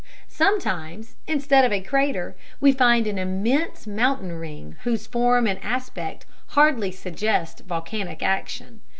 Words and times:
Sometimes, 0.27 1.15
instead 1.27 1.63
of 1.63 1.71
a 1.71 1.79
crater, 1.79 2.35
we 2.59 2.71
find 2.71 3.05
an 3.05 3.19
immense 3.19 3.85
mountain 3.85 4.31
ring 4.31 4.75
whose 4.83 5.05
form 5.05 5.45
and 5.45 5.63
aspect 5.63 6.25
hardly 6.47 6.91
suggest 6.91 7.59
volcanic 7.67 8.23
action. 8.23 8.81